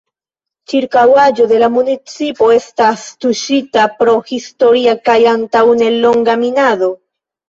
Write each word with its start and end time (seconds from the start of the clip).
Ĉirkaŭaĵo 0.71 1.43
de 1.49 1.57
la 1.63 1.67
municipo 1.73 2.47
estas 2.53 3.03
tuŝita 3.25 3.83
pro 3.99 4.15
historia 4.31 4.95
kaj 5.11 5.19
antaŭ 5.33 5.63
nelonga 5.83 6.37
minado. 6.45 6.89